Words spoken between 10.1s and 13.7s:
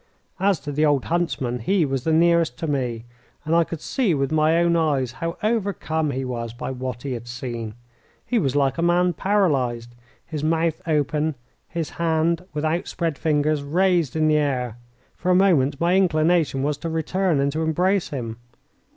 his mouth open, his hand, with outspread fingers,